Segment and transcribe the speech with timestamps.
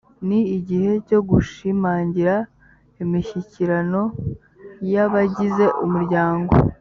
[0.27, 2.35] ni igihe cyo gushimangira
[3.03, 4.01] imishyikirano
[4.91, 6.53] y abagize umuryango